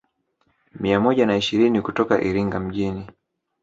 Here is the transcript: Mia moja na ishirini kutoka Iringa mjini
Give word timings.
Mia 0.79 0.99
moja 0.99 1.25
na 1.25 1.37
ishirini 1.37 1.81
kutoka 1.81 2.21
Iringa 2.21 2.59
mjini 2.59 3.07